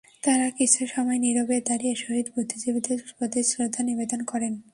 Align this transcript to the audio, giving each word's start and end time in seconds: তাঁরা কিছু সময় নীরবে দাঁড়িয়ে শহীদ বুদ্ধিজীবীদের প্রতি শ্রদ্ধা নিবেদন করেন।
তাঁরা 0.23 0.47
কিছু 0.49 0.81
সময় 0.87 1.19
নীরবে 1.19 1.57
দাঁড়িয়ে 1.61 1.95
শহীদ 1.95 2.27
বুদ্ধিজীবীদের 2.35 2.99
প্রতি 3.17 3.41
শ্রদ্ধা 3.43 3.81
নিবেদন 3.83 4.21
করেন। 4.23 4.53